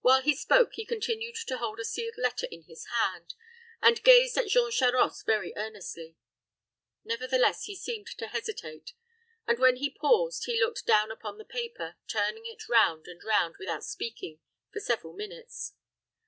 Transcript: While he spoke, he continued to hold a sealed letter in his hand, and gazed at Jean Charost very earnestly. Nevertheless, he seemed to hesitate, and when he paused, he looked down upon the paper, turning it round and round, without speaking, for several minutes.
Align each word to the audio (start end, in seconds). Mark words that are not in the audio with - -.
While 0.00 0.22
he 0.22 0.36
spoke, 0.36 0.74
he 0.74 0.84
continued 0.86 1.34
to 1.48 1.56
hold 1.58 1.80
a 1.80 1.84
sealed 1.84 2.14
letter 2.16 2.46
in 2.52 2.62
his 2.68 2.86
hand, 2.92 3.34
and 3.82 4.00
gazed 4.04 4.36
at 4.38 4.46
Jean 4.46 4.70
Charost 4.70 5.26
very 5.26 5.52
earnestly. 5.56 6.16
Nevertheless, 7.02 7.64
he 7.64 7.74
seemed 7.74 8.06
to 8.16 8.28
hesitate, 8.28 8.92
and 9.44 9.58
when 9.58 9.74
he 9.78 9.90
paused, 9.90 10.44
he 10.46 10.60
looked 10.60 10.86
down 10.86 11.10
upon 11.10 11.38
the 11.38 11.44
paper, 11.44 11.96
turning 12.06 12.46
it 12.46 12.68
round 12.68 13.08
and 13.08 13.24
round, 13.24 13.56
without 13.58 13.82
speaking, 13.84 14.38
for 14.72 14.78
several 14.78 15.14
minutes. 15.14 15.72